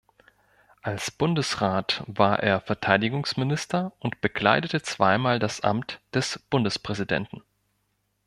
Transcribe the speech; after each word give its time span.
Als 0.81 1.11
Bundesrat 1.11 2.03
war 2.07 2.41
er 2.41 2.59
Verteidigungsminister 2.59 3.91
und 3.99 4.19
bekleidete 4.19 4.81
zweimal 4.81 5.37
das 5.37 5.61
Amt 5.61 5.99
des 6.11 6.39
Bundespräsidenten. 6.49 7.43